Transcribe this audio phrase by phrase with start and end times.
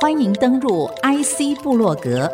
[0.00, 2.30] 欢迎登入 IC 部落格，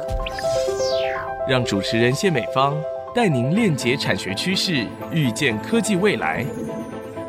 [1.48, 2.76] 让主持人谢美芳
[3.14, 6.44] 带您链接产学趋势，预见科技未来。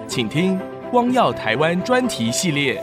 [0.07, 0.59] 请听
[0.91, 2.81] “光耀台湾”专题系列。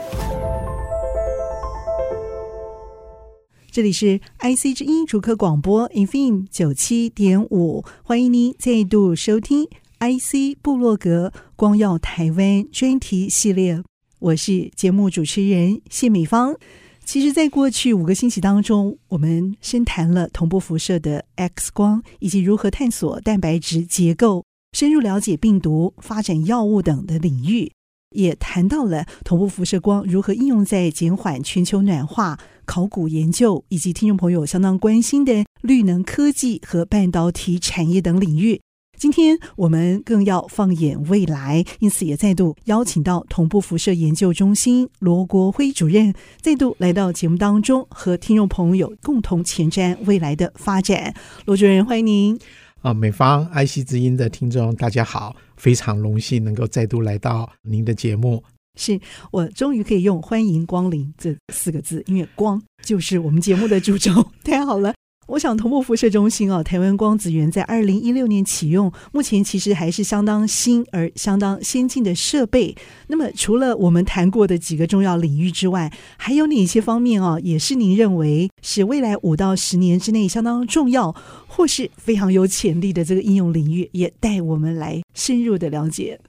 [3.71, 9.67] 这里是 IC 之音主客广播 FM 九七点五，欢迎您再度收听
[9.99, 13.83] IC 部落格“光耀台湾”专题系列。
[14.19, 16.55] 我是节目主持人谢美芳。
[17.03, 27.71] 其实，在过去五个星期当中，我们深谈了同步辐射的 X 光，以及如何探索蛋白质结构，深入了解病毒、发展药物等的领域，
[28.15, 38.61] 也谈到了同步辐射光如何应用在减缓全球暖化、考古研究，以及听众朋友相当关心的绿能科技和半导体产业等领域。
[38.97, 51.13] 今天我们更要放眼未来，因此也再度邀请到同步辐射研究中心罗国辉主任再度来到节目当中，和听众朋友共同前瞻未来的发展。
[51.45, 52.39] 罗主任，欢迎您。
[52.81, 58.43] 啊，美方爱惜之音的听众大家好，非常荣幸能够再度来到您的节目。
[58.77, 58.99] 是
[59.31, 64.11] 我终于可以用“欢迎光临”这四个字，因为光就是我们节目的主轴，
[64.43, 64.93] 太好了。
[65.27, 72.75] 我想，同步辐射中心哦，台湾光子源在二零一六年启用，目前其实还是相当新而相当先进的设备。
[73.07, 81.15] 那么，除了我们谈过的几个重要领域之外，还有哪些方面哦，也是您认为是未来五到十年之内相当重要，
[81.47, 86.19] 或是非常有潜力的这个应用领域，也带我们来深入的了解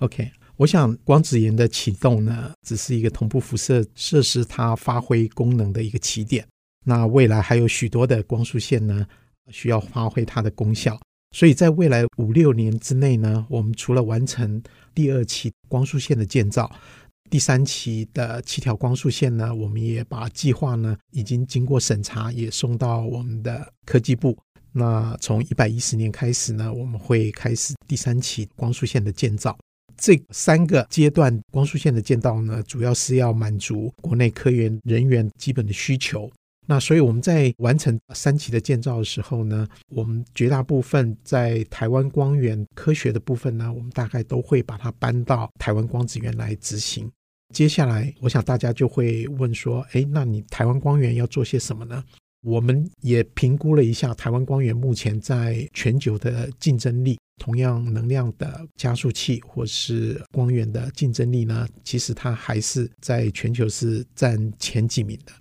[0.00, 6.44] ？OK，我想光子源的启动呢，只是一个同步辐射设施它发挥功能的一个起点。
[6.84, 9.06] 那未来还有许多的光束线呢，
[9.48, 11.00] 需要发挥它的功效。
[11.34, 14.62] 所以在未来五六年之内呢，我们除了完成
[14.94, 16.70] 第二期光束线的建造，
[17.28, 24.38] 第三期的七条光束线呢，我们也把计划呢已经经过审查，也送到我们的科技部。
[24.70, 29.56] 那从一百一十年开始呢，我们会开始第三期光束线的建造。
[29.96, 36.30] 这三个阶段光束线的建造呢，主要是要满足国内科研人员基本的需求。
[36.66, 47.10] 那所以我们在完成三期的建造的时候呢，我们绝大部分在台湾光源科学的部分呢，我们大概都会把它搬到台湾光子源来执行。
[47.54, 52.02] 接下来，我想大家就会问说：哎，那你台湾光源要做些什么呢？
[52.42, 65.32] 我们也评估了一下台湾光源目前在全球的竞争力，同样能量的加速器或是光源的竞争力呢，其实它还是在全球是占前几名的。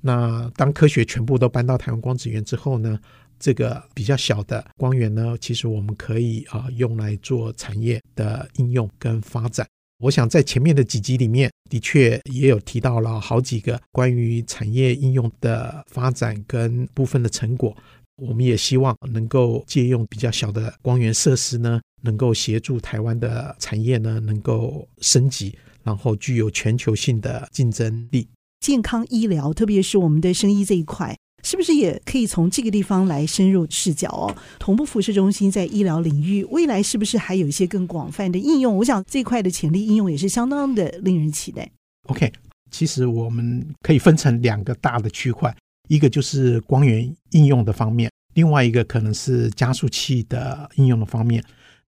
[0.00, 2.98] 那当科学全部都搬到台湾光子源之后呢，
[3.38, 9.66] 这个比较小的光源呢，其实我们可以啊用来做产业的应用跟发展。
[9.98, 17.76] 我想在前面的几集里面，的确也有提到了好几个关于产业应用的发展跟部分的成果。
[18.16, 28.26] 我们也希望能够借用比较小的光源设施呢，能够协助台湾的产业呢能够升级，然后具有全球性的竞争力。
[28.60, 34.36] 健康医疗，特别是我们的生医这一块，是不是也可以从这个地方来深入视角哦？
[34.58, 38.76] 同步辐射中心在医疗领域，未来是不是还有一些更广泛的应用？
[38.76, 41.70] 我想这块的潜力应用也是相当的令人期待。
[42.08, 42.30] OK，
[42.70, 45.56] 其实我们可以分成两个大的区块，
[45.88, 51.42] 一个就是光源应用的方面，另外一个可能是加速器的应用的方面。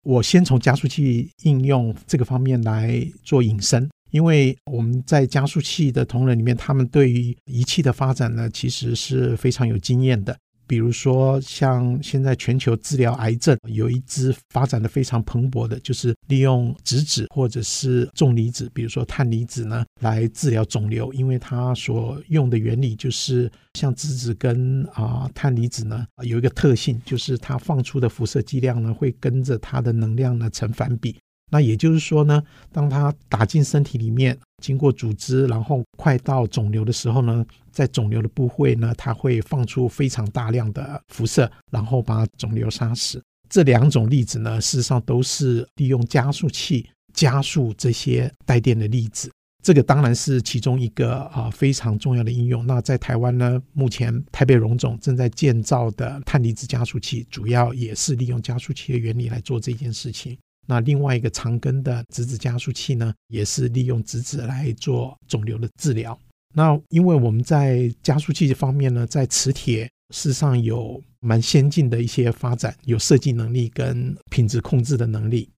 [0.04, 3.90] 我先从加速器应用这个方面来做引申。
[4.12, 10.36] 因为我们在加速器的同仁里面，他们对于仪器的发展呢，其实是非常有经验的。
[10.68, 21.12] 比如说，像现在全球治疗癌症有一支发展的非常蓬勃的，就是利用质子或者是重离子，比如说碳离子呢，来治疗肿瘤。
[21.12, 31.18] 因为它所用的原理就是像质子跟啊碳离子呢有一个特性，就是它放出的辐射剂量呢会跟着它的能量呢成反比。
[31.50, 43.22] 那也就是说呢，当它打进身体里面，经过组织，然后快到肿瘤的时候呢，在肿瘤的部位呢，它会放出非常大量的辐射，然后把肿瘤杀死。
[43.50, 49.32] 这两种粒子呢，事实上都是利用加速器加速这些带电的粒子。
[49.62, 52.66] 这个当然是其中一个啊非常重要的应用。
[52.66, 60.38] 那在台湾呢，目前台北荣总正在建造的碳离子加速器，主要也是利用加速器的原理来做这件事情。
[60.70, 66.16] 那另外一个长根的质子加速器呢，也是利用质子来做肿瘤的治疗。
[66.54, 75.50] 那因为我们在加速器这方面呢，在磁铁事实上有蛮先进的一些发展，有设计能力跟品质控制的能力，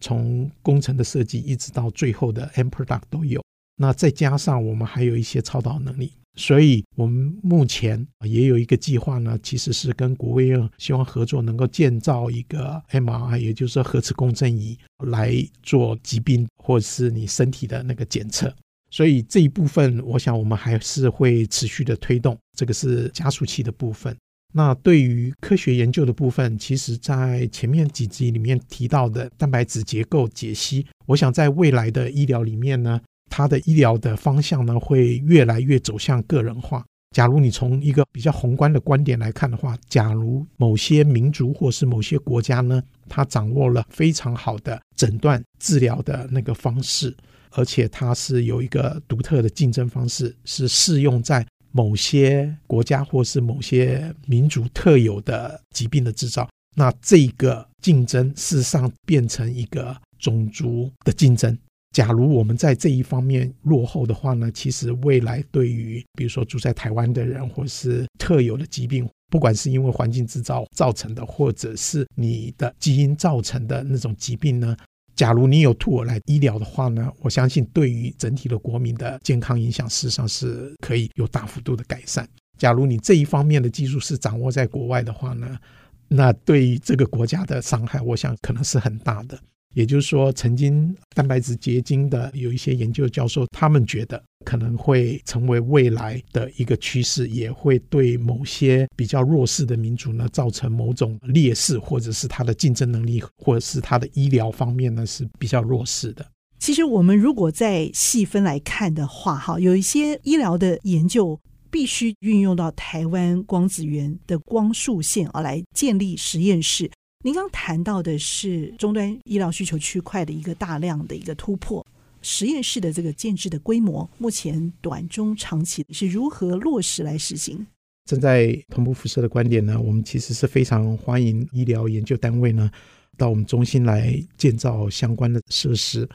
[0.00, 3.42] 从工程的设计一直到最后的 end product 都有。
[3.74, 18.54] 那再加上我们还有一些超导能力，所以我们目前也有一个计划呢，其实是跟国卫院希望合作，能够建造一个 MRI，也就是说核磁共振仪来做疾病或者是你身体的那个检测。
[18.90, 24.16] 所以这一部分，我想我们还是会持续的推动，这个是加速器的部分。
[24.52, 33.00] 那对于科学研究的部分，其实在前面几集里面提到的蛋白质结构解析，我想在未来的医疗里面呢，
[33.30, 36.84] 它的医疗的方向呢会越来越走向个人化。
[37.16, 47.16] 假如你从一个比较宏观的观点来看的话，假如某些民族或是某些国家呢，它掌握了非常好的诊断治疗的那个方式，
[47.52, 51.46] 而且它是有一个独特的竞争方式，是适用在。
[51.72, 61.56] 某些国家或是某些民族特有的疾病的制造，那这个竞争事实上变成一个种族的竞争。
[61.92, 74.76] 假如我们在这一方面落后的话呢，其实未来对于比如说住在台湾的人，或是特有的疾病，不管是因为环境制造造成的，或者是你的基因造成的那种疾病呢，
[75.16, 82.28] 假如你有兔耳来医疗的话呢，我相信对于整体的国民的健康影响，事实上是可以有大幅度的改善。
[82.56, 85.58] 假如你这一方面的技术是掌握在国外的话呢，
[86.06, 89.36] 那对于这个国家的伤害，我想可能是很大的。
[89.74, 106.26] 也就是说，曾经蛋白质结晶的有一些研究教授，他们觉得可能会成为未来的一个趋势，也会对某些比较弱势的民族呢造成某种劣势，或者是它的竞争能力，或者是它的医疗方面呢是比较弱势的。
[106.58, 111.40] 其实，我们如果再细分来看的话，哈，有一些医疗的研究
[111.70, 116.90] 必须运用到台湾光子源的光束线啊，来建立实验室。
[117.22, 121.86] 您刚谈到的是终端医疗需求区块的一个大量的一个突破，
[122.22, 127.66] 实验室的这个建制的规模，目前短中长期是如何落实来实行？
[128.06, 132.70] 正在同步辐射的观点呢，我们其实是非常欢迎医疗研究单位呢
[133.18, 136.08] 到我们中心来建造相关的设施。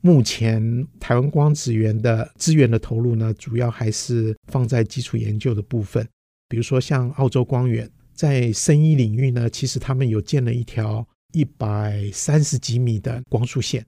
[0.00, 6.04] 目前台湾光子源的资源的投入呢，主要还是放在基础研究的部分，
[6.48, 7.88] 比如说像澳洲光源。
[8.18, 13.86] 在生医领域呢，其实他们有建了一条一百三十几米的光束线，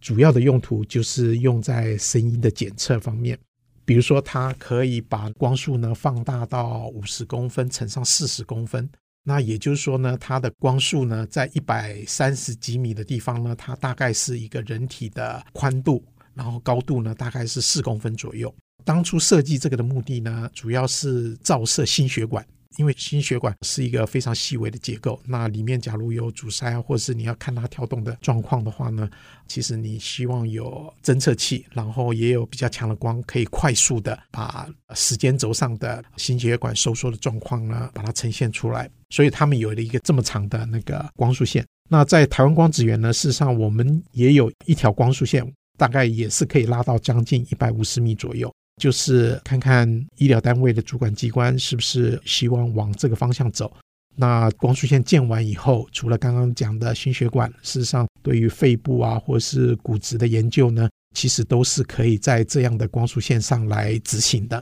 [0.00, 3.36] 主要的用途就是用在声音的检测方面。
[3.84, 8.88] 比如说，它可以把光束呢放大到五十公分乘上四十公分，
[9.24, 18.54] 那也就是说呢，它的光束呢在一百三十几米的地方呢，它大概是一个人体的宽度，然后高度呢大概是四公分左右。
[18.84, 22.46] 当初设计这个的目的呢，主要是照射心血管。
[22.76, 29.08] 因为心血管是一个非常细微的结构，那里面假如有阻塞啊，或者是你要看它跳动的状况的话呢，
[29.46, 38.90] 其实你希望有侦测器，然后也有比较强的光，可以快速的把时间轴上的心血管收缩的状况呢，把它呈现出来。
[39.10, 41.64] 所以他们有了一个这么长的那个光束线。
[41.90, 45.46] 那在台湾光子源呢，事实上我们也有一条光束线，
[45.76, 48.50] 大概也是可以拉到将近一百五十米左右。
[48.82, 53.72] 就是看看医疗单位的主管机关是不是希望往这个方向走。
[54.16, 64.60] 那光束线建完以后，除了刚刚讲的心血管，事实上对于肺部啊或是骨质的研究呢，其实都是可以在这样的光束线上来执行的。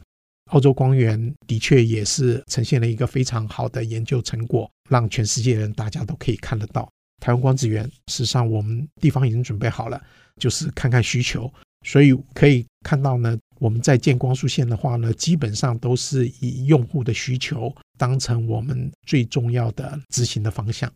[0.51, 6.87] 澳洲光源的确也是呈现了一个非常好的研究成果，让全世界人大家都可以看得到。
[7.23, 9.99] 台湾光子源，事实上我们地方已经准备好了，
[10.37, 11.51] 就是看看需求，
[11.87, 13.35] 所以可以看到呢。
[13.61, 20.91] 我们在建光速线的话呢，基本上都是以用户的需求当成我们最重要的执行的方向。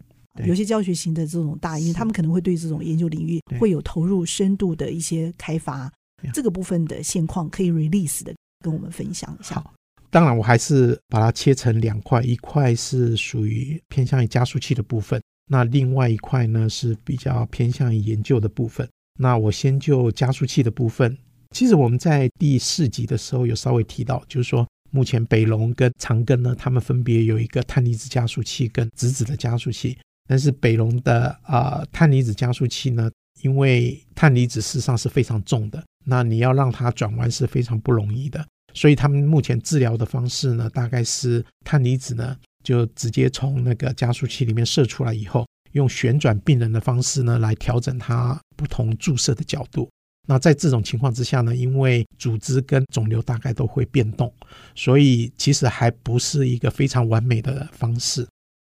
[0.45, 5.93] 有些教学型的这种大医院，他们可能会对这种研究领域会有投入深度的一些开发。
[6.33, 9.57] 这个部分的现况可以 release 的跟我们分享一下。
[9.57, 9.75] 好，
[10.11, 18.89] 当然我还是把它切成两块，一块是属于偏向于加速器的部分，那另外一块呢是比较偏向于研究的部分。
[19.21, 21.15] 那我先就加速器的部分。
[21.55, 29.97] 其实我们在第四集的时候有稍微提到，就是说目前北龙跟长庚呢，他们分别有一个碳离子加速器跟质子的加速器。
[30.29, 33.09] 但是北龙的啊、碳离子加速器呢，
[33.43, 38.45] 因为碳离子事实上是非常重的，那你要让它转弯是非常不容易的。
[38.73, 49.89] 所以他们目前治疗的方式呢，大概是碳离子呢就直接从那个加速器里面射出来以后，用旋转病人的方式呢来调整它不同注射的角度。
[50.27, 54.33] 那在这种情况之下呢，因为组织跟肿瘤大概都会变动，
[54.75, 58.27] 所以其实还不是一个非常完美的方式。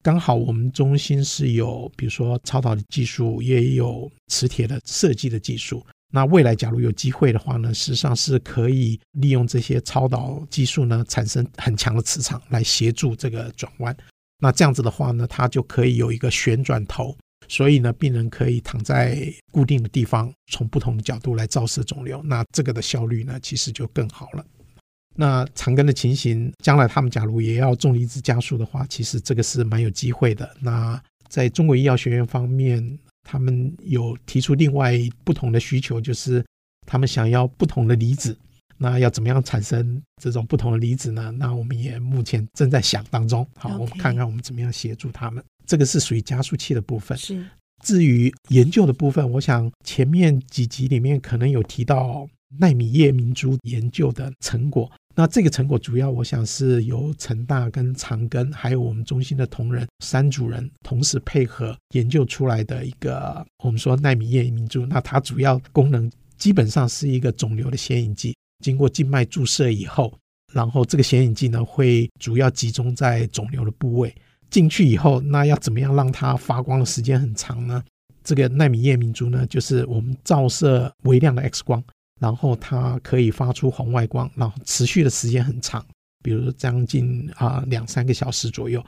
[0.03, 5.85] 刚好我们中心是有，比如说超导的技术，也有磁铁的设计的技术。
[6.11, 13.95] 那未来假如有机会的话呢，实际上是可以利用这些超导技术呢，产生很强的磁场来协助这个转弯。
[14.39, 17.15] 那这样子的话呢，它就可以有一个旋转头，
[17.49, 22.23] 所以呢，病人可以躺在固定的地方，从不同的角度来照射肿瘤。
[22.23, 24.45] 那这个的效率呢，其实就更好了。
[25.17, 30.49] 那长庚的情形，将来他们假如也要重离子加速的话，其实这个是蛮有机会的。
[30.61, 36.45] 那在中国医药学院方面，他们有提出另外不同的需求，就是
[36.87, 38.39] 他们想要不同的离子。
[38.81, 41.33] 那要怎么样产生这种不同的离子呢？
[41.33, 43.45] 那我们也目前正在想当中。
[43.57, 45.43] 好，我们看看我们怎么样协助他们。
[45.69, 47.17] 这个是属于加速器的部分。
[47.17, 47.45] 是。
[47.85, 54.91] 至于研究的部分，我想前面几集里面可能有提到纳米叶明珠研究的成果。
[55.15, 64.87] 那这个成果主要，我想是由成大跟长庚，还有我们中心的同仁三组人同时配合研究出来的一个，我们说纳米夜明珠。
[64.87, 70.17] 那它主要功能基本上是一个肿瘤的显影剂，经过静脉注射以后，
[70.53, 74.15] 然后这个显影剂呢会主要集中在肿瘤的部位
[74.51, 77.83] 进去以后，那要怎么样让它发光的时间很长呢？
[78.23, 81.83] 这个奈米夜明珠呢，就是我们照射微量的 X 光。
[82.21, 85.87] 然后它可以发出红外光，然后持续的时间很长，
[86.21, 88.85] 比如将近啊两三个小时左右。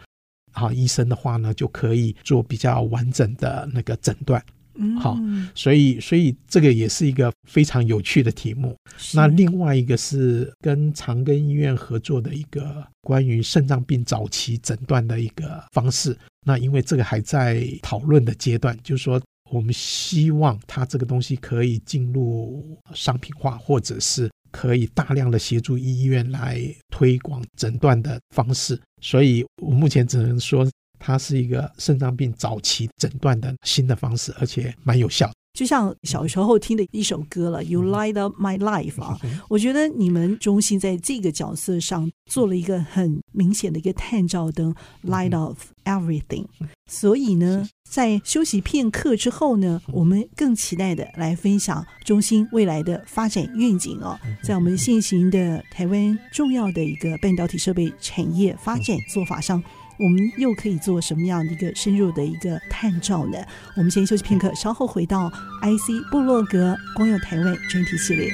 [0.52, 4.44] 好，医生的话呢就可以做比较完整的那个诊断。
[4.80, 5.16] 嗯，好，
[5.54, 8.74] 所以所以这个也是一个非常有趣的题目。
[9.14, 16.16] 那另外一个是跟长庚医院合作的一个关于肾脏病早期诊断的一个方式。
[16.46, 19.20] 那因为这个还在讨论的阶段，就是说。
[19.52, 28.80] 我们希望它这个东西可以进入商品化，或者是可以大量的协助医院来推广诊断的方式。
[29.02, 30.64] 所以我目前只能说，
[31.00, 35.28] 它是一个肾脏病早期诊断的新的方式，而且蛮有效。
[35.52, 39.18] 就像小时候听的一首歌了，You light up my life 啊！
[39.48, 44.72] 我觉得你们中心在这个角色上做了一个很明显的一个探照灯
[45.04, 46.46] ，light up everything。
[46.88, 54.16] 所以呢，在休息片刻之后呢，我们更期待的来分享中心未来的发展愿景哦。
[54.44, 59.60] 在我们现行的台湾重要的一个半导体设备产业发展做法上。
[60.00, 63.36] 我们又可以做什么样的一个深入的一个探照呢？
[63.76, 65.28] 我们先休息片刻，稍后回到
[65.60, 68.32] IC 部落格光耀台湾专题系列。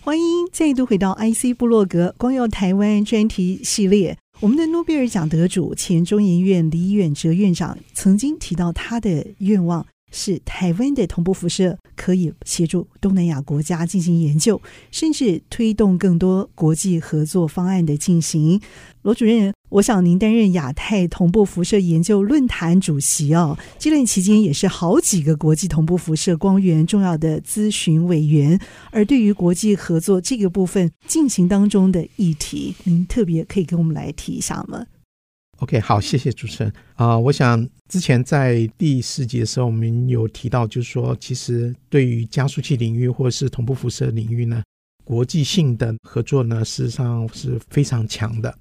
[0.00, 4.16] 欢迎再度回到 IC 部落格光耀台湾专题系列。
[4.38, 9.84] 我们的诺贝尔奖得主前中研院李远哲院长曾经提到他的愿望。
[10.12, 14.60] 是台湾的同步辐射可以协助东南亚国家进行研究，
[14.92, 18.60] 甚至推动更多国际合作方案的进行。
[19.02, 28.60] 罗主任，我想您担任亚太同步辐射研究论坛主席哦，这段期间也是好几个国际同步辐射光源重要的咨询委员。
[28.92, 34.84] 而对于国际合作这个部分进行当中的议题，您特别可以跟我们来提一下吗
[35.62, 44.60] ？OK，好，谢谢主持人啊、我想之前在第四集的时候，我们有提到，就是说，其实对于加速器领域或者是同步辐射领域呢，
[45.04, 48.52] 国际性的合作呢，事实上是非常强的。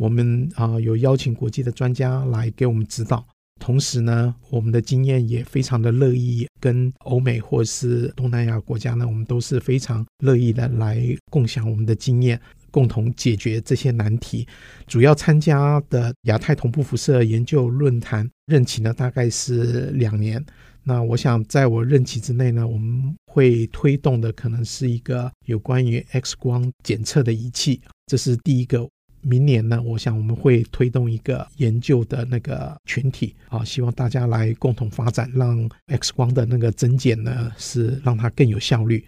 [0.00, 3.26] 我们啊、有邀请国际的专家来给我们指导，
[3.60, 12.40] 同时呢，我们的经验也非常的乐意跟欧美或是东南亚国家呢，我们都是非常乐意的来共享我们的经验。
[12.76, 14.46] 共同解决这些难题。
[14.86, 20.44] 主要参加的亚太同步辐射研究论坛任期呢，大概是两年。
[20.82, 28.86] 那我想在我任期之内呢，我们会推动的可能是一个有关于 X 光检测的仪器，这是第一个。
[29.22, 39.02] 明年呢，我想我们会推动一个研究的那个群体啊，希望大家来共同发展，让 X 光的那个诊检呢是让它更有效率，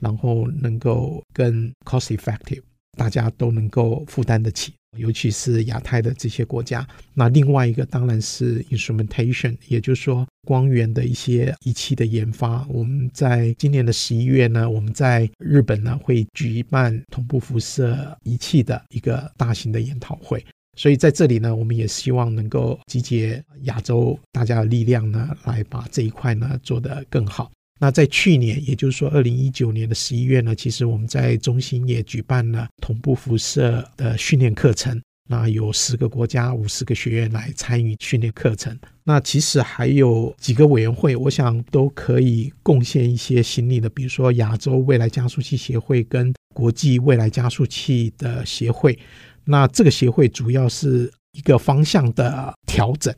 [0.00, 2.60] 然后能够更 cost effective。
[2.96, 6.86] 大家都能够负担得起，尤其是亚太的这些国家。
[7.14, 12.66] 那另外一个当然是 instrumentation，也就是说光源的一些仪器的研发。
[12.68, 20.44] 我们在今年的十一月呢，我们在日本呢会举办同步辐射仪器的一个大型的研讨会。
[20.78, 27.50] 所以在这里呢，我们也希望能够集结亚洲大家的力量呢，来把这一块呢做得更好。
[27.82, 35.02] 那在去年，也就是说二零一九年的十一月呢，其实我们在中心也举办了同步辐射的训练课程。
[35.28, 38.78] 那有十个国家五十个学院来参与训练课程。
[39.02, 48.96] 那其实还有几个委员会，我想都可以贡献一些心力的，比如说亚洲未来加速器协会跟国际未来加速器的协会。
[49.44, 53.12] 那这个协会主要是一个方向的调整。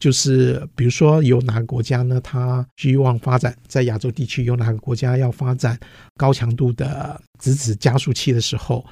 [0.00, 5.78] 就是比如说有哪个国家呢，它希望发展在亚洲地区，有哪个国家要发展
[6.16, 8.84] 高强度的质子加速器的时候，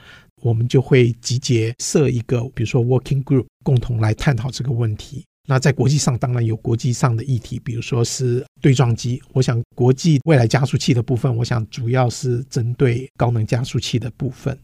[0.42, 5.24] 我们就会集结设一个，比如说 working group，共同来探讨这个问题。
[5.50, 9.18] 那在国际上当然有国际上的议题，比如说是对撞机。
[9.32, 14.56] 我想国际未来加速器的部分，我想主要是针对高能加速器的部分。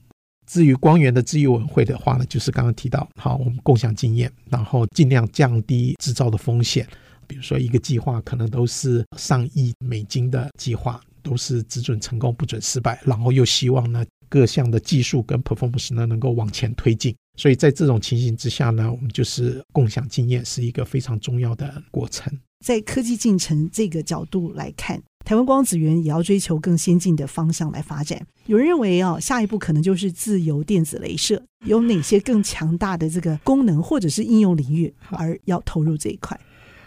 [0.46, 6.86] 至于光源的资源委员会的话呢，就是刚刚提到，好，我们共享经验，然后尽量降低制造的风险。
[7.26, 17.16] 比如说一个计划可能都是上亿美金的计划，都是只准成功不准失败，然后又希望呢各项的技术跟 performance 呢能够往前推进。
[17.36, 22.30] 所以在这种情形之下呢，我们就是共享经验是一个非常重要的过程。
[22.64, 28.20] 在科技进程这个角度来看，台湾光子源也要追求更先进的方向来发展。
[28.46, 36.38] 有人认为啊，下一步可能就是自由电子镭射，有哪些更强大的这个功能或者是应用领域，而要投入这一块？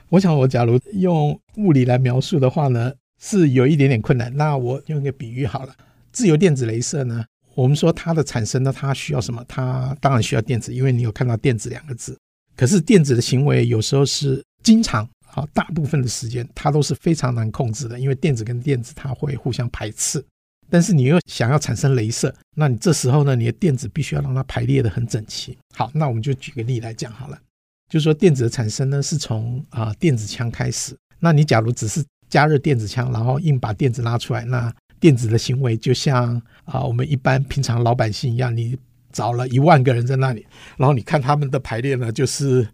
[0.10, 4.32] 我想，我假如用物理来描述的话呢，是有一点点困难。
[4.38, 5.74] 那我用一个比喻好了，
[6.12, 7.26] 自由电子雷射呢。
[7.56, 9.44] 我们说它的产生呢，它需要什么？
[9.48, 12.16] 它当然需要电子，因为你有看到电子两个字。
[12.56, 20.24] 可是电子的行为有时候是经常啊，大部分的时间它都是非常难控制的，因为电子跟电子它会互相排斥。
[20.68, 25.56] 但是你又想要产生镭射，那你这时候呢，你的电子必须要让它排列的很整齐。
[25.76, 27.40] 好，那我们就举个例来讲好了，
[27.88, 30.98] 就说电子的产生呢是从啊电子枪开始。
[31.20, 38.78] 那你假如只是加热电子枪，然后硬把电子拉出来，那电子的行为就像啊，我们一般平常老百姓一样，你
[39.14, 42.68] 找了一万个人在那里，然后你看他们的排列呢，就是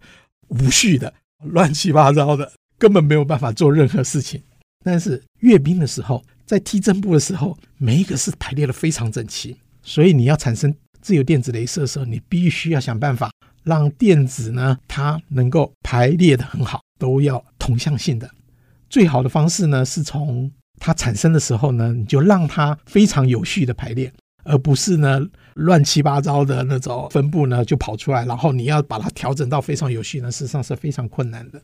[0.48, 4.42] 无序的、乱七八糟的，根本没有办法做任何事情。
[4.84, 9.56] 但是阅兵的时候，在踢正步的时候，每一个是排列的非常整齐。
[9.82, 13.30] 所以你要产生自由电子雷射的时候，你必须要想办法
[13.62, 18.30] 让电子呢，它能够排列的很好，都要同向性的。
[18.90, 24.12] 最好的方式呢，是从它产生的时候呢，你就让它非常有序的排列，
[24.44, 31.60] 而不是呢乱七八糟的那种分布呢就跑出来，然后你要把它调整到非常有序呢，事实上是非常困难的。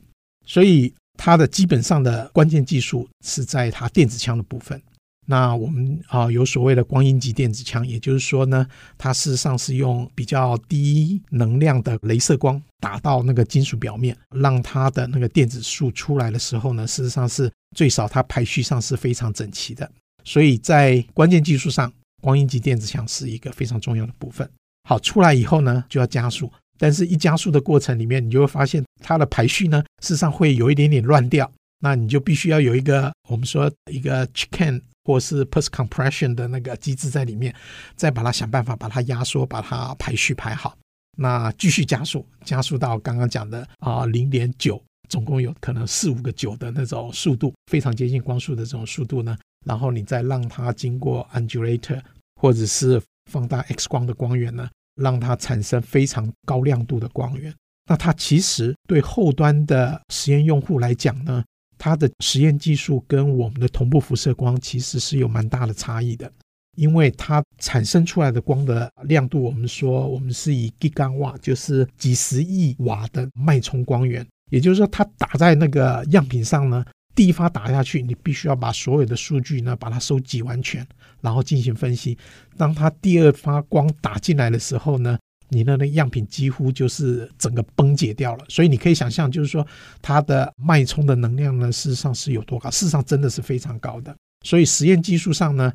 [0.46, 4.80] 所以它的基本上的关键技术是在它电子枪的部分。
[5.26, 8.66] 那我们啊有所谓的光阴级电子枪，也就是说呢，
[8.98, 19.88] 它事实上是用比较低能量的镭射光打到那个金属表面，让它的那个电子束出来的时候呢，事实上是最少它排序上是非常整齐的。
[20.24, 24.48] 所以在关键技术上，光阴级电子枪是一个非常重要的部分。
[24.88, 31.50] 好，出来以后呢，就要加速，但是一加速的过程里面，你就会发现它的排序呢，事实上会有一点点乱掉。
[31.82, 37.54] 那你就必须要有一个我们说一个 chicken 或是 post compression 的那个机制在里面，
[37.96, 40.76] 再把它想办法把它压缩，把它排序排好。
[41.16, 49.36] 那继续加速，加速到刚刚讲的啊零点九，总共有可能四五个九的那种速度，非常接近光速的这种速度呢。
[49.66, 52.00] 然后你再让它经过 undulator
[52.40, 57.54] 或者是放大 X 光的光源呢，让它产生非常高亮度的光源。
[57.88, 61.44] 那它其实对后端的实验用户来讲呢，
[61.76, 66.30] 它的实验技术跟我们的同步辐射光其实是有蛮大的差异的，
[66.76, 80.86] 因为它产生出来的光的亮度，我们说我们是以 giga 瓦，就是几十亿瓦的脉冲光源，也就是说它打在那个样品上呢，第一发打下去，你必须要把所有的数据呢把它收集完全，
[81.20, 82.16] 然后进行分析。
[82.56, 85.18] 当它第二发光打进来的时候呢，
[85.48, 89.66] 你的那样品几乎就是整个崩解掉了，所以你可以想象，就是说
[90.00, 92.70] 它的脉冲的能量呢，事实上是有多高？
[92.70, 94.14] 事实上真的是非常高的。
[94.46, 95.70] 所以实验技术上呢，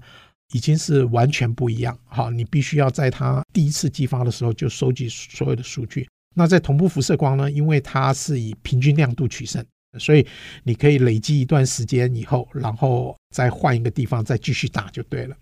[0.53, 1.95] 已经是完全不一样。
[2.05, 6.07] 好，你必须要在它第一次激发的时候就收集所有的数据。
[6.33, 9.63] 那在同步辐射光呢，因为它是以平均亮度取胜，
[9.99, 10.25] 所以
[10.63, 15.35] 你可以累积一段时间以后，然后再换一个地方再继续打就对了。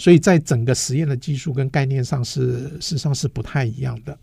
[0.00, 4.16] 所以在整个实验的技术跟概念上是事实上是不太一样的。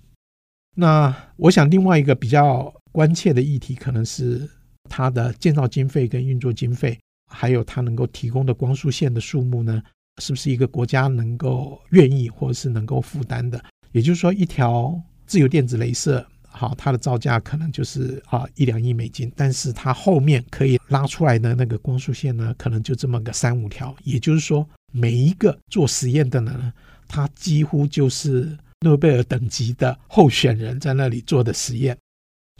[0.76, 4.50] 那我想另外一个比较关切的议题，可能是
[4.90, 6.98] 它的建造经费跟运作经费，
[7.32, 9.84] 还有它能够提供的光束线的数目呢，
[10.22, 13.64] 是不是一个国家能够愿意或者是能够负担的？
[13.92, 16.26] 也就是说，一条自由电子雷射。
[16.58, 23.94] 好，它的造价可能就是啊一两亿美金，但是它后面可以拉出来的那个光束线呢，可能就这么个三五条。
[24.04, 26.72] 也就是说，每一个做实验的呢，
[27.08, 31.98] 他几乎就是诺贝尔等级的候选人在那里做的实验。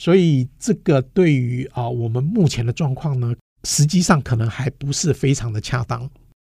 [0.02, 6.10] 所以，这个对于啊我们目前的状况呢，实际上可能还不是非常的恰当。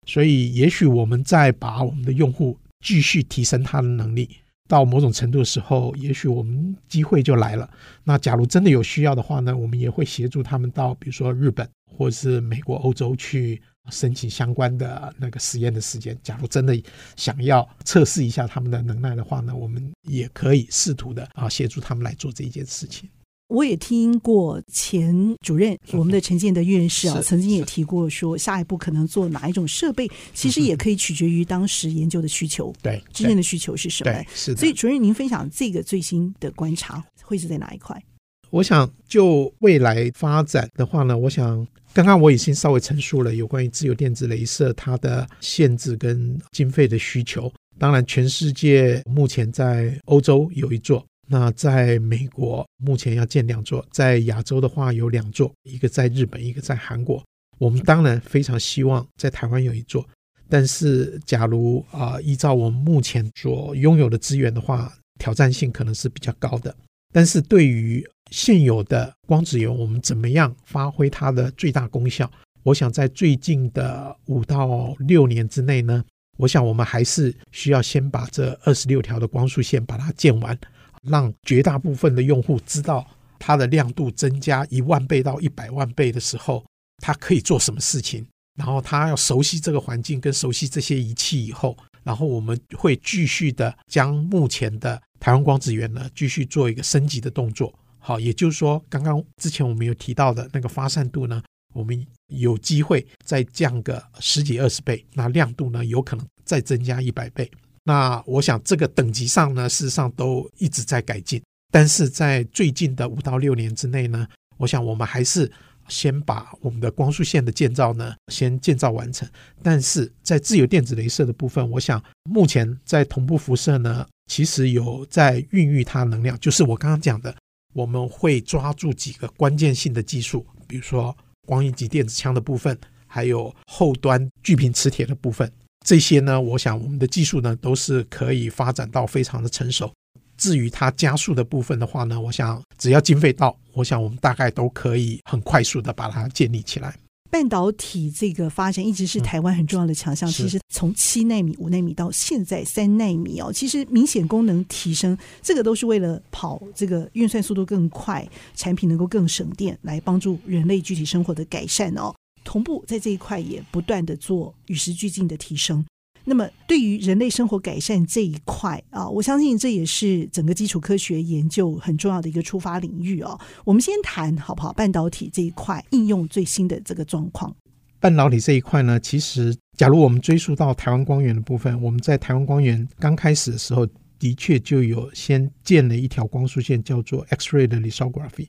[0.07, 4.29] 所以，也许我们再把我们的用户继续提升他的能力。
[4.69, 7.69] 到某种程度的时候，也许我们机会就来了。
[8.05, 16.17] 那假如真的有需要的话呢，我们也会协助他们到，比如说日本或者是美国、欧洲去申请相关的那个实验的时间。
[16.23, 16.81] 假如真的
[17.17, 23.09] 想要测试一下他们的能耐的话呢，我们也可以试图的啊协助他们来做这一件事情。
[23.53, 34.25] 我也听过前主任我们的陈建德院士啊，曾经也提过说，下一步可能做哪一种设备，其实也可以取决于当时研究的需求，对，真正的需求是什么？
[34.35, 34.57] 是的。
[34.57, 38.03] 所以主任，您分享这个最新的观察会是在哪一块？
[38.49, 47.53] 我想就未来发展的话呢，我想刚刚我已经稍微陈述了有关于自由电子雷射它的限制跟经费的需求。
[47.79, 51.05] 当然，全世界目前在欧洲有一座。
[51.33, 57.25] 那在美国目前要建两座，在亚洲的话有两座，一个在日本，一个在韩国。
[57.59, 60.07] 我们当然非常希望在台湾有一座，
[60.47, 66.75] 但是假如啊、依照我们目前所拥有的资源的话，挑战性可能是比较高的。
[67.15, 72.31] 但是对于现有的光子源，我们怎么样发挥它的最大功效？
[72.63, 76.05] 我想在最近的五到六年之内呢，
[76.37, 80.59] 我想我们还是需要先把这二十六条的光束线把它建完。
[81.09, 83.07] 让绝大部分的用户知道
[83.39, 86.65] 它的亮度增加一万倍到一百万倍的时候，
[86.99, 88.27] 它可以做什么事情。
[88.55, 97.73] 然后他要熟悉这个环境，跟熟悉这些仪器以后，然后我们会继续的将目前的台湾光子源呢，继续做一个升级的动作。
[97.99, 107.51] 好，也就是说，刚刚之前我们有提到的那个发散度呢，我们有机会再降个十几二十倍，那亮度呢，有可能再增加一百倍。
[107.85, 111.43] 那我想，这个等级上呢，事实上都一直在改进。
[111.71, 115.51] 但是在最近的五到六年之内呢，我想我们还是
[115.89, 119.29] 先把我们的光束线的建造呢，先建造完成。
[119.63, 126.39] 但是在自由电子雷射的部分，我想目前在同步辐射呢，其实有在孕育它能量。
[126.39, 127.35] 就是我刚刚讲的，
[127.73, 131.17] 我们会抓住几个关键性的技术，比如说
[131.47, 135.51] 光一级电子枪的部分，还有后端巨频磁铁的部分。
[135.85, 139.93] 这些呢，我想我们的技术呢都是可以发展到非常的成熟。
[140.37, 146.95] 至于它加速的部分的话呢，我想只要经费到，我想我们大概都可以很快速的把它建立起来。
[147.31, 150.31] 半导体这个发展一直是台湾很重要的强项。
[150.31, 162.15] 其实从七纳米、五纳米到现在三纳米哦，其实明显功能提升，这个都是为了跑这个运算速度更快，产品能够更省电，来帮助人类具体生活的改善哦。
[162.45, 165.85] 同步在这一块也不断的做与时俱进的提升。
[166.25, 173.37] 那么对于人类生活改善这一块啊，我相信这也是整个基础科学研究很重要的一个出发领域哦。
[173.65, 174.73] 我们先谈好不好？
[174.73, 177.53] 半导体这一块应用最新的这个状况。
[177.99, 183.85] 半导体这一块呢，其实假如我们追溯到台湾光源的部分，我们在台湾光源刚开始的时候，
[184.19, 188.47] 的确就有先建了一条光束线，叫做 X-ray 的 lithography。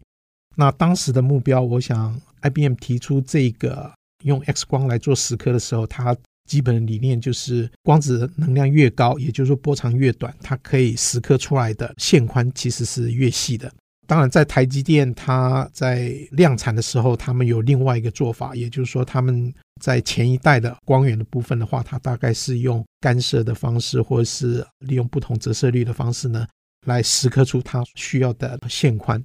[0.56, 3.92] 那当时的目标，我想 IBM 提出这个
[4.24, 6.16] 用 X 光来做蚀刻的时候，它
[6.50, 13.72] 基本的理念就是光子能量越高，也就是说波长越短，它可以蚀刻出来的线宽其实是越细的。
[14.06, 26.46] 当然，在台积电它在量产的时候，他们有另外一个做法，也就是说他们在前一代的光源的部分的话，它大概是用干涉的方式，或者是利用不同折射率的方式呢，
[26.86, 29.24] 来蚀刻出它需要的线宽。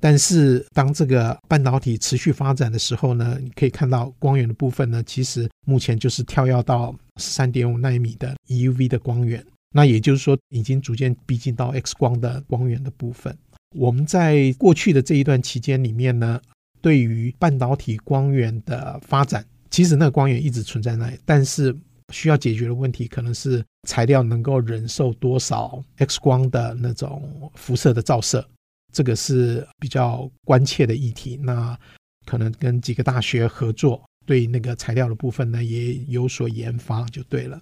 [0.00, 9.44] 但是，当这个半导体持续发展的时候呢，你可以看到光源的部分呢，其实目前就是跳跃到三点五纳米的 EUV 的光源。
[9.72, 13.36] 那也就是说，已经逐渐逼近到 X 光的光源的部分。
[13.76, 16.40] 我们在过去的这一段期间里面呢，
[16.80, 21.76] 对于半导体光源的发展，其实那个光源一直存在那里，但是
[22.12, 28.44] 需要解决的问题可能是材料能够忍受多少 X 光的那种辐射的照射。
[28.92, 31.78] 这个是比较关切的议题，那
[32.26, 37.60] 可能跟几个大学合作，对那个材料的部分呢也有所研发就对了。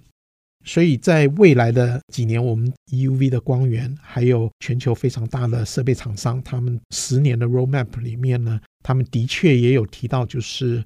[0.65, 10.83] 所以在未来的几年，我们 EUV 的光源还有全球非常大的设备厂商，他们十年的 roadmap 里面呢，他们的确也有提到，就是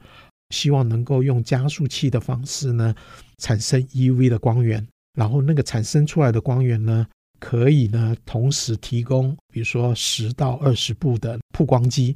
[0.51, 2.93] 希望能够用加速器的方式呢
[3.39, 7.07] 产生 EUV 的光源，然后那个产生出来的光源呢。
[7.43, 12.15] 可以呢，同时提供，比如说十到二十部的曝光机，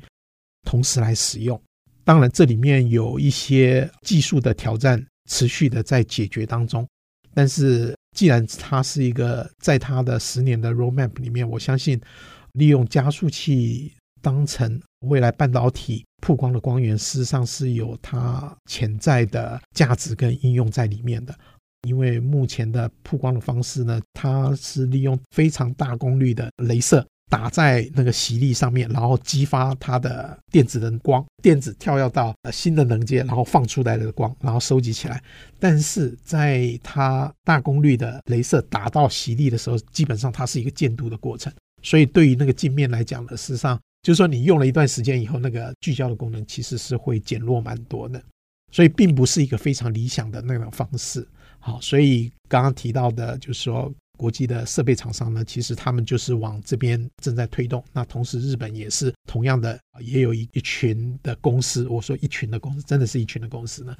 [0.64, 1.62] 同时来使用。
[2.06, 6.88] 当然，这里面有一些技术的挑战，持续的在解决当中。
[7.34, 12.00] 但是，既然它是一个在它的十年的 roadmap 里面，我相信
[12.54, 21.38] 利用加速器当成未来半导体曝光的光源，事实上是有它潜在的价值跟应用在里面的。
[21.88, 35.22] 因为目前的曝光的方式呢，它是利用非常大功率的镭射打在那个锡粒上面，然后激发它的电子的光，电子跳跃到新的能阶，然后放出来的光，然后收集起来。
[35.60, 41.52] 但是在它大功率的镭射打到锡粒的时候，基本上它是一个渐度的过程，
[41.84, 48.24] 所以对于那个镜面来讲呢，事实上就是说你用了一段时间以后，那个聚焦的功能其实是会减弱蛮多的，
[48.72, 51.28] 所以并不是一个非常理想的那种方式。
[51.68, 57.84] 好，所以刚刚提到的，就是说国际的设备厂商呢，其实他们就是往这边正在推动。
[57.92, 61.86] 那同时，日本也是同样的，也有一一群的公司。
[61.90, 63.94] 我说一群的公司，真的是一群的公司呢，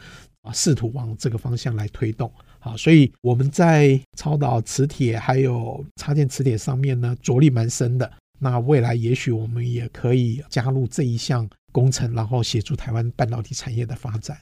[0.44, 2.32] 啊，试图往这个方向来推动。
[2.60, 8.10] 好，所以我们在超导磁铁还有插件磁铁上面呢，着力蛮深的。
[8.40, 14.38] 那未来也许我们也可以加入这一项工程，然后协助台湾半导体产业的发展。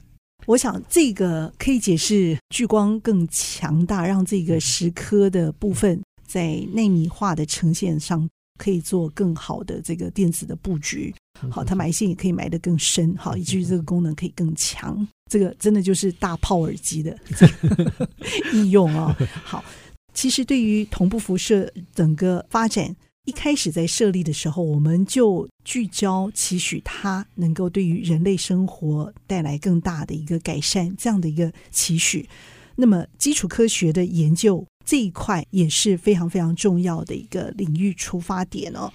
[0.46, 8.28] 我想这个可以解释聚光更强大，让这个石刻的部分在纳米化的呈现上
[8.58, 11.12] 可以做更好的这个电子的布局。
[11.50, 15.06] 好，它埋线也可以埋得更深，好，以至于这个功能可以更强。
[15.30, 17.18] 这个真的就是大炮耳机的
[18.54, 19.16] 应用啊。
[19.44, 19.64] 好，
[20.14, 22.94] 其实对于同步辐射整个发展。
[23.26, 32.28] 一开始在设立的时候，我们就聚焦期许它能够对于人类生活带来更大的一个改善，这样的一个期许。
[32.76, 38.92] 那么，基础科学的研究这一块也是非常非常重要的一个领域出发点哦。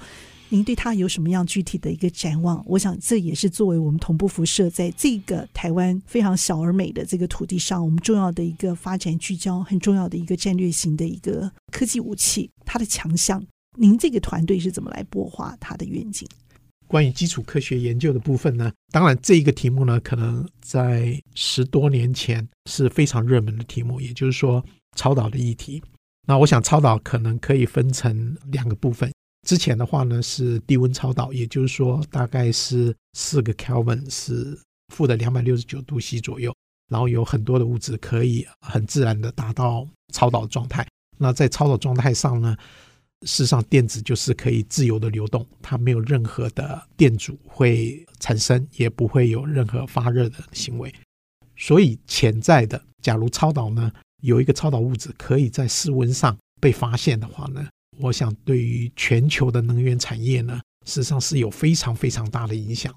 [0.48, 2.64] 您对它有什么样具体的一个展望？
[2.66, 13.46] 我想这也是作为我们同步辐射在这个台湾非常小而美的这个土地上，我们重要的一个发展聚焦，很重要的一个战略型的一个科技武器，它的强项。
[13.78, 16.28] 您这个团队是怎么来擘画它的愿景？
[16.88, 18.72] 关于基础科学研究的部分呢？
[18.92, 24.64] 当然，这一个题目呢，可能在十多年前是非常热门的题目，也就是说
[24.98, 25.82] 超导的议题。
[26.28, 29.10] 那我想，超导可能可以分成两个部分。
[29.48, 34.60] 之前的话呢，是低温超导，也就是说大概是四个 Kelvin，是
[34.94, 36.54] 负的两百六十九度 C 左右，
[36.90, 40.86] 然后有很多的物质可以很自然的达到超导状态。
[41.18, 42.58] 那在超导状态上呢，
[43.28, 50.92] 事实上，电子就是可以自由的流动，它没有任何的电阻会产生，也不会有任何发热的行为。
[51.56, 53.92] 所以，潜在的，假如超导呢，
[54.24, 57.68] 有一个超导物质可以在室温上被发现的话呢，
[58.00, 62.92] 我想对于全球的能源产业呢，事实上是有非常非常大的影响。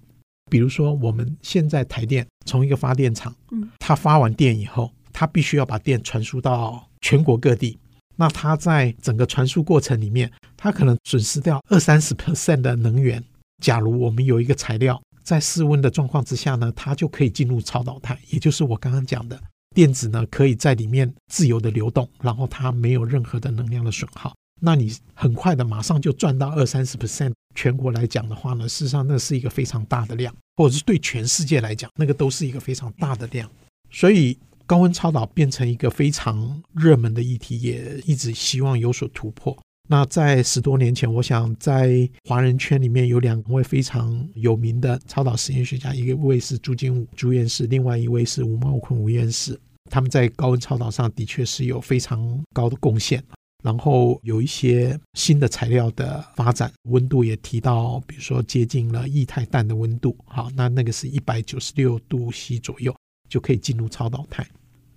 [0.51, 7.79] 比如说，我们现在台电从一个发电厂，嗯，它发完电以后，它必须要把电传输到全国各地。
[8.17, 13.23] 那它在整个传输过程里面，它可能损失掉二三十 percent 的能源。
[13.63, 19.41] 假如我们有一个材料在室温的状况之下呢，它就可以进入超导态，也就是我刚刚讲的
[19.75, 24.35] 电子呢，可以在里面自由的流动，然后它没有任何的能量的损耗。
[24.61, 27.33] 那你很快的马上就赚到二三十 percent。
[27.55, 33.51] 全国来讲的话呢，事实上那是一个非常大的量，或者是对全世界来讲，那个都是一个非常大的量。
[33.91, 34.39] 所以。
[34.67, 39.57] 高温超导变成一个非常热门的议题，也一直希望有所突破。
[39.89, 49.61] 那在十多年前，我想在华人圈里面有两位非常有名的超导实验学家，一位是朱经武朱院士，另外一位是吴茂昆吴院士。
[49.91, 53.23] 他们在高温超导上的确是有非常高的贡献。
[53.63, 60.15] 然后有一些新的材料的发展，温度也提到，比如说接近了液态氮的温度。
[60.27, 62.95] 好，那那个是一百九十六度 C 左右。
[63.29, 64.47] 就可以进入超导态，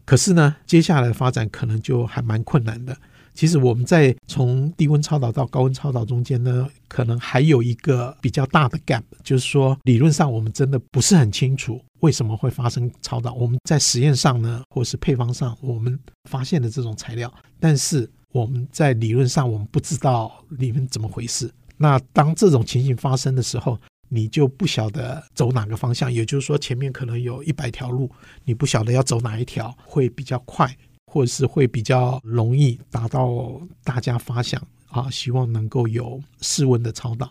[0.05, 2.95] 可是呢，接下来的发展可能就还蛮困难的。
[3.33, 13.33] 其实我们在从低温超导到高温超导中间呢，可能还有一个比较大的 gap，就是说理论上我们真的不是很清楚为什么会发生超导。
[13.33, 21.51] 我们在实验上呢，或是配方上，我们发现了这种材料，但是我们在理论上我们不知道里面怎么回事。
[21.77, 28.09] 那当这种情形发生的时候，你就不晓得走哪个方向，也就是说，前面可能有一百条路，
[28.45, 30.73] 你不晓得要走哪一条会比较快，
[31.07, 37.29] 或者是会比较容易达到大家发想啊，希望能够有室温的超导。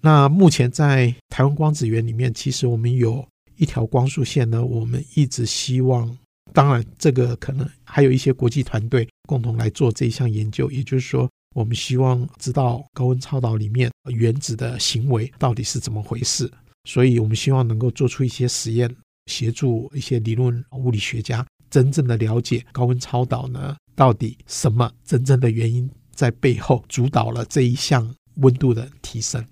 [0.00, 6.16] 那目前在台湾光子源里面，其实我们有一条光束线呢，我们一直希望，
[6.52, 11.28] 当然这个可能还有一些国际团队共同来做这一项研究，也就是说。
[11.56, 16.52] 我们希望知道高温超导里面原子的行为到底是怎么回事，
[16.84, 29.42] 所以我们希望能够做出一些实验，协助一些理论物理学家真正的了解高温超导呢，到底什么真正的原因在背后主导了这一项温度的提升。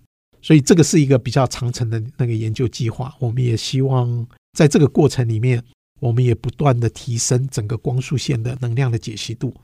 [0.43, 3.17] 所以这个是一个比较长程的那个研究计划。
[3.19, 5.65] 我们也希望在这个过程里面，
[6.01, 9.55] 我们也不断的提升整个光束线的能量的解析度。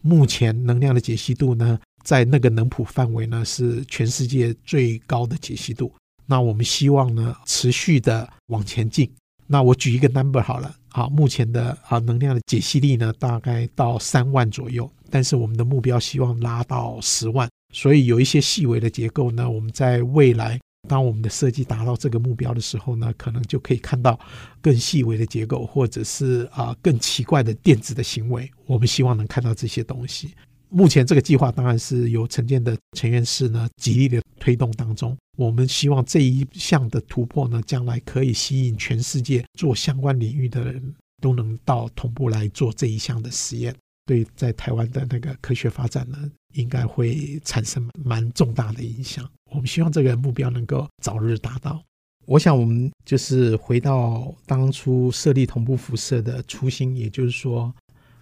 [0.00, 5.92] 目前能量的解析度呢，在那个能谱范围呢，是全世界最高的解析度。
[6.26, 9.10] 那我们希望呢，持续的往前进。
[9.46, 17.48] 那我举一个 number 好了，好，目前的啊能量的解析力呢，大概到三万左右，但是我们的目标希望拉到十万。
[17.74, 20.58] 所以有一些细微的结构呢，我们在未来。
[20.88, 24.18] 当我们的设计达到这个目标的时候呢，可能就可以看到
[24.62, 28.50] 更细微的结构，或者是啊更奇怪的电子的行为。
[28.64, 30.34] 我们希望能看到这些东西。
[30.70, 35.16] 目前这个计划当然是由陈建的陈院士呢极力的推动当中。
[35.36, 43.74] 我们希望这一项的突破呢，将来可以吸引全世界做相关领域的人都能到同步来做这一项的实验。
[44.04, 46.18] 对，在台湾的那个科学发展呢，
[46.54, 49.28] 应该会产生蛮重大的影响。
[49.50, 51.82] 我们希望这个目标能够早日达到。
[52.26, 57.74] 我想，我们就是回到当初设立同步辐射的初心，也就是说，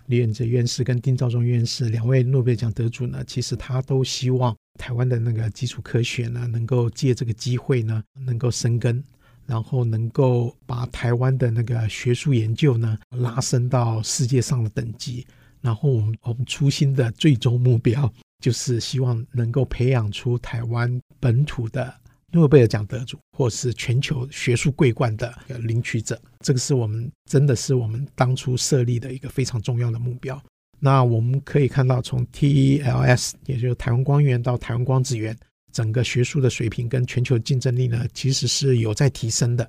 [0.07, 9.03] 李远哲院士跟丁肇中院士两位诺贝尔奖得主呢，其实他都希望台湾的那个基础科学呢，能够借这个机会呢，能够生根，
[9.47, 15.27] 然后能够把台湾的那个学术研究呢，拉升到世界上的等级。
[15.61, 21.93] 然后我们我们初心的最终目标，就是希望能够培养出台湾本土的
[22.33, 26.21] 诺贝尔奖得主，或是全球学术桂冠的领取者。
[26.41, 30.41] 这个是我们真的是我们当初设立的一个非常重要的目标。
[30.79, 35.37] 那我们可以看到，从 TELS，也就是台湾光源到台湾光子源，
[35.73, 39.69] 整个学术的水平跟全球竞争力呢，其实是有在提升的。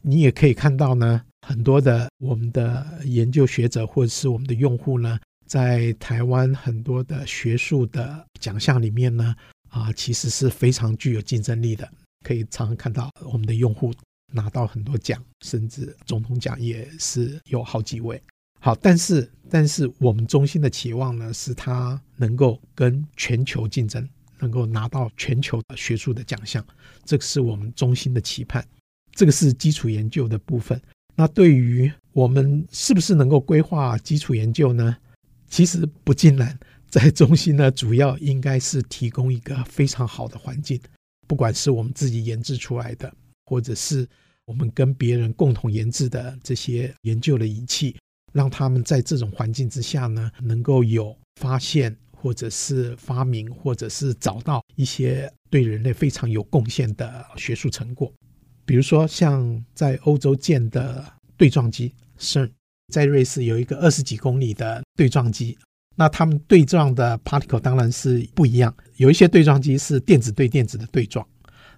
[0.00, 5.18] 你也可以看到呢，很多的我们的研究学者或者是我们的用户呢。
[5.46, 9.34] 在台湾很多的学术的奖项里面呢，
[9.78, 11.88] 啊，其实是非常具有竞争力的，
[12.24, 13.92] 可以常常看到我们的用户
[14.32, 18.20] 拿到很多奖，甚至总统奖也是有好几位。
[18.60, 24.06] 好，但是但是我们衷心的期望呢，是他能够跟全球竞争，
[24.40, 26.64] 能够拿到全球的学术的奖项，
[27.04, 28.66] 这个是我们衷心的期盼。
[29.12, 30.80] 这个是基础研究的部分。
[31.14, 34.96] 那对于我们是不是能够规划基础研究呢？
[35.48, 36.58] 其实不尽然，
[36.90, 40.80] 在中心呢，主要应该是提供一个非常好的环境，
[41.26, 43.12] 不管是我们自己研制出来的，
[43.44, 44.08] 或者是
[44.46, 47.96] 我们跟别人共同研制的这些研究的仪器，
[48.32, 58.12] 让他们在这种环境之下呢，能够有发现，或者是发明，或者是找到一些对人类非常有贡献的学术成果。
[58.64, 61.04] 比如说，像在欧洲建的
[61.36, 62.50] 对撞机 CERN。
[62.90, 65.58] 在瑞士有一个二十几公里的对撞机，
[65.98, 68.72] 那他们对撞的 particle 当然是不一样。
[68.98, 71.26] 有一些对撞机是电子对电子的对撞，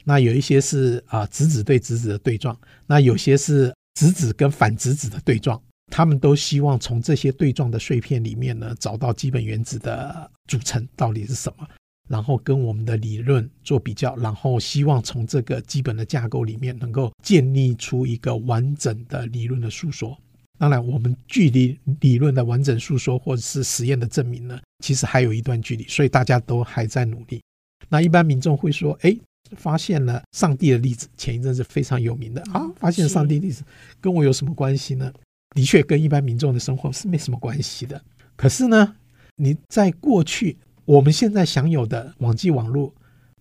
[0.05, 2.55] 那有一些是啊质子对质子的对撞，
[2.87, 5.59] 那有些是质子跟反质子的对撞。
[5.91, 11.67] 他们都希望从这些对撞的碎片里面呢，找到基本原子的组成到底是什么，
[12.09, 20.17] 然后跟我们的理论做比较，然后希望从这个基本的架构里面能够建立出一个完整的理论的诉说。
[20.61, 27.41] 当然，我们距离理论的完整诉说或者是实验的证明呢，其实还有一段距离，所以大家都还在努力。
[27.89, 29.17] 那一般民众会说：“哎，
[29.57, 33.65] 发现了上帝的例子，前一阵是非常有名的啊，发现上帝例子
[34.03, 35.11] 跟我有什么关系呢？”
[35.57, 37.99] 的确，跟一般民众的生活是没什么关系的。
[38.37, 38.95] 可是呢，
[39.37, 42.95] 你在过去，我们现在享有的网际网络，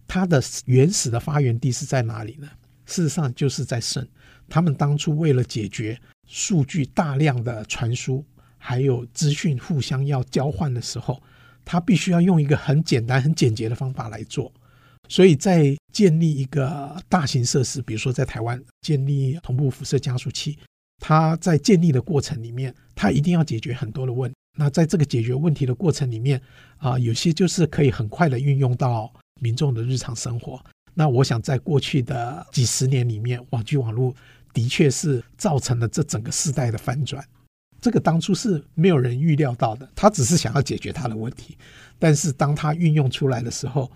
[0.08, 2.48] 它的原始的发源地是在哪里呢？
[2.86, 4.08] 事实上，就是在圣。
[4.48, 6.00] 他们当初为了解决
[6.32, 8.24] 数据大量的传输，
[8.60, 11.20] 还有资讯互相要交换的时候，
[11.66, 14.54] 它必须要用一个很简单、很简洁的方法来做。
[15.08, 20.56] 所以在建立一个大型设施，比如说在台湾建立同步辐射加速器，
[21.00, 24.36] 它在建立的过程里面，它一定要解决很多的问题。
[24.56, 26.40] 那在这个解决问题的过程里面，
[26.78, 29.12] 啊，有些就是可以很快的运用到
[29.42, 30.64] 民众的日常生活。
[30.94, 34.14] 那我想，在过去的几十年里面，网际网络。
[34.60, 37.24] 的确是造成了这整个世代的翻转，
[37.80, 39.90] 这个当初是没有人预料到的。
[39.96, 41.58] 他只是想要解决他的问题，
[41.98, 43.90] 但是当他运用出来的时候，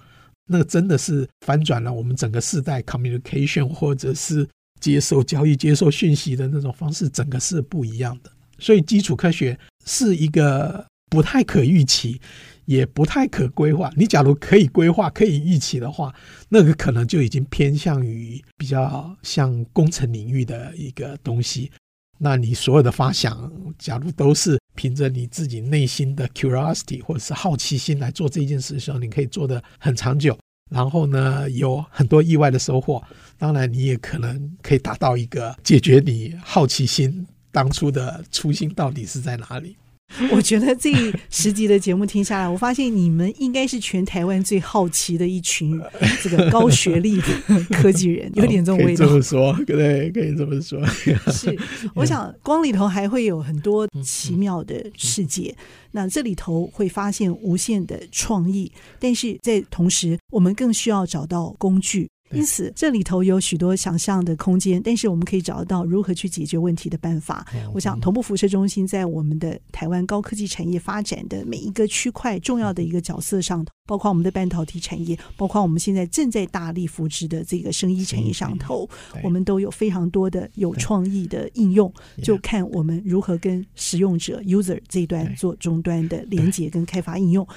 [0.47, 4.48] 那个真的是翻转了我们整个世代 communication 或者是
[4.79, 8.31] 接受交易、接受讯息的那种方式，整个是不一样的。
[8.58, 12.21] 所以基础科学是一个不太可预期。
[12.65, 13.91] 也不太可规划。
[13.95, 16.13] 你假如可以规划、可以预期的话，
[16.49, 21.71] 那个可能就已经偏向于比较像工程领域的一个东西。
[22.17, 30.37] 那你所有的发想，假如都是凭着你自己内心的 curiosity 或者是好奇心来做这件事的时候，你可以做得很长久，
[30.71, 33.03] 然后呢，有很多意外的收获。
[33.37, 39.75] 当然，你也可能可以达到一个解决你好奇心当初的初心到底是在哪里？
[40.31, 40.91] 我觉得这
[41.29, 45.79] 十集的节目听下来，我发现你们应该是全台湾最好奇的一群
[46.21, 47.27] 这个高学历的
[47.81, 49.05] 科技人，有点这种味道。
[49.05, 50.85] 这么说，对，可以这么说。
[51.31, 51.57] 是，
[51.95, 55.55] 我想光里头还会有很多奇妙的世界，
[55.91, 62.09] 那这里头会发现无限的创意，但是在同时，我们更需要找到工具。
[62.34, 67.46] 因此，这里头有许多想象的空间，但是我们可以找得到如何去解决问题的办法。
[67.73, 78.90] 我想，同步辐射中心在我们的台湾高科技产业发展的每一个区块重要的一个角色上头，包括我们的半导体产业，包括我们现在正在大力扶持的这个生医产业上头，
[79.23, 81.92] 我们都有非常多的有创意的应用。
[82.21, 87.48] 就看我们如何跟使用者 user 这一端做终端的连接跟开发应用。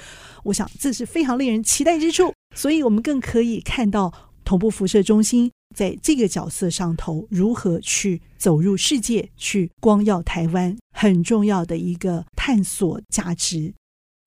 [0.43, 2.33] 我想，这是非常令人期待之处。
[2.55, 4.13] 所以我们更可以看到。
[4.47, 13.75] 同步辐射中心在这个角色上头，如何去走入世界，去光耀台湾，很重要的一个探索价值。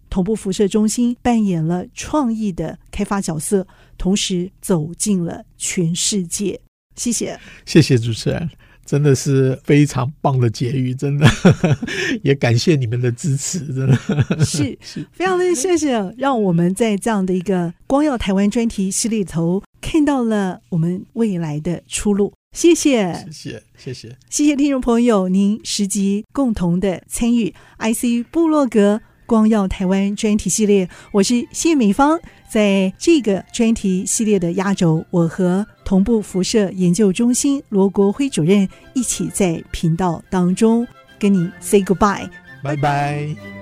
[0.10, 3.66] 同步辐射中心扮演了创意的开发角色，
[3.98, 6.60] 同时走进了全世界。
[6.98, 8.50] 谢谢，谢谢主持人，
[8.90, 11.30] 真的是非常棒的结语，真的。
[12.24, 14.44] 也感谢你们的支持，真的。
[14.44, 14.76] 是
[15.14, 19.62] 非常的谢谢，让我们在这样的一个光耀台湾专题系列头。
[19.80, 32.20] 看到了我们未来的出路，谢谢，谢谢，谢谢，谢谢听众朋友您十集共同的参与，IC 部落格光耀台湾专题系列，我是谢美芳，
[32.50, 40.86] 在这个专题系列的压轴，我和同步辐射研究中心罗国辉主任一起在频道当中
[41.20, 42.28] 跟你 say goodbye，
[42.64, 43.59] 拜拜。